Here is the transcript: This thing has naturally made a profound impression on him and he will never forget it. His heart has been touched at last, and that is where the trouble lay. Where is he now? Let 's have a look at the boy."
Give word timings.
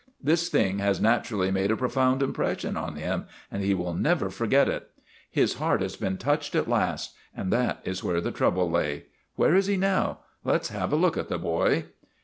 This 0.19 0.49
thing 0.49 0.79
has 0.79 0.99
naturally 0.99 1.51
made 1.51 1.69
a 1.69 1.77
profound 1.77 2.23
impression 2.23 2.75
on 2.75 2.95
him 2.95 3.27
and 3.51 3.61
he 3.63 3.75
will 3.75 3.93
never 3.93 4.31
forget 4.31 4.67
it. 4.67 4.89
His 5.29 5.53
heart 5.59 5.79
has 5.83 5.95
been 5.95 6.17
touched 6.17 6.55
at 6.55 6.67
last, 6.67 7.13
and 7.37 7.53
that 7.53 7.81
is 7.83 8.03
where 8.03 8.19
the 8.19 8.31
trouble 8.31 8.67
lay. 8.67 9.03
Where 9.35 9.53
is 9.53 9.67
he 9.67 9.77
now? 9.77 10.21
Let 10.43 10.65
's 10.65 10.69
have 10.69 10.91
a 10.91 10.95
look 10.95 11.17
at 11.17 11.27
the 11.29 11.37
boy." 11.37 11.85